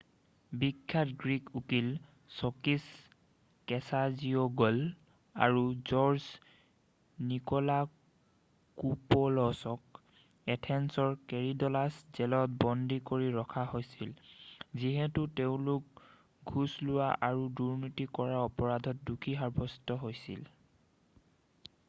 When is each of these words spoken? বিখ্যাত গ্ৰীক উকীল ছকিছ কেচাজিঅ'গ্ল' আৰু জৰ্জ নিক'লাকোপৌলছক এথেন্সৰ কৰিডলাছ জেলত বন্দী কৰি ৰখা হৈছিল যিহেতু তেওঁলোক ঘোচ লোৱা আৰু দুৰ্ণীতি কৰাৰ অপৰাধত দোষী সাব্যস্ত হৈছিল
বিখ্যাত 0.61 1.09
গ্ৰীক 1.23 1.49
উকীল 1.59 1.89
ছকিছ 2.35 2.85
কেচাজিঅ'গ্ল' 3.71 4.79
আৰু 5.47 5.61
জৰ্জ 5.91 6.31
নিক'লাকোপৌলছক 7.33 10.01
এথেন্সৰ 10.55 11.13
কৰিডলাছ 11.35 12.01
জেলত 12.21 12.57
বন্দী 12.65 12.99
কৰি 13.13 13.29
ৰখা 13.37 13.67
হৈছিল 13.77 14.17
যিহেতু 14.85 15.27
তেওঁলোক 15.43 16.03
ঘোচ 16.53 16.77
লোৱা 16.89 17.13
আৰু 17.31 17.47
দুৰ্ণীতি 17.61 18.11
কৰাৰ 18.21 18.43
অপৰাধত 18.49 19.07
দোষী 19.13 19.39
সাব্যস্ত 19.45 20.01
হৈছিল 20.09 20.43